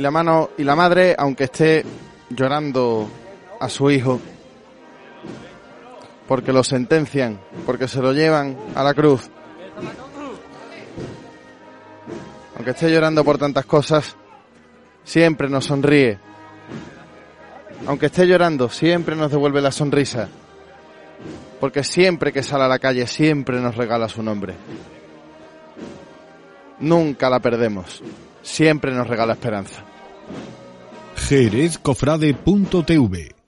[0.00, 1.84] Y la mano y la madre, aunque esté
[2.30, 3.06] llorando
[3.60, 4.18] a su hijo,
[6.26, 9.28] porque lo sentencian, porque se lo llevan a la cruz,
[12.56, 14.16] aunque esté llorando por tantas cosas,
[15.04, 16.18] siempre nos sonríe.
[17.86, 20.28] Aunque esté llorando, siempre nos devuelve la sonrisa.
[21.60, 24.54] Porque siempre que sale a la calle, siempre nos regala su nombre.
[26.78, 28.02] Nunca la perdemos.
[28.40, 29.84] Siempre nos regala esperanza.
[31.30, 33.39] jerezcofrade.tv